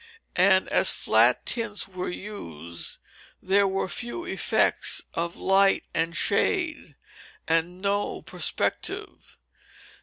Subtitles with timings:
[0.35, 2.97] And as flat tints were used
[3.39, 6.95] there were few effects of light and shade,
[7.47, 9.37] and no perspective.